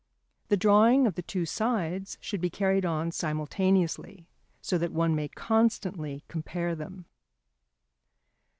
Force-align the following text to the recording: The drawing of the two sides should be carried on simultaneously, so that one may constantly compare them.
The 0.47 0.57
drawing 0.57 1.05
of 1.05 1.13
the 1.13 1.21
two 1.21 1.45
sides 1.45 2.17
should 2.19 2.41
be 2.41 2.49
carried 2.49 2.85
on 2.87 3.11
simultaneously, 3.11 4.25
so 4.59 4.79
that 4.79 4.91
one 4.91 5.15
may 5.15 5.27
constantly 5.27 6.23
compare 6.27 6.73
them. 6.73 7.05